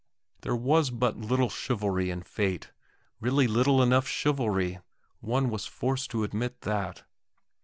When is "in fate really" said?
2.09-3.45